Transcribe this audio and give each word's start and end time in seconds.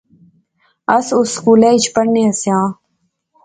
اس 0.95 1.07
اس 1.17 1.29
سکولا 1.35 1.69
اچ 1.75 1.83
پڑھنے 1.95 2.21
آسے 2.29 2.49
آں 2.59 2.67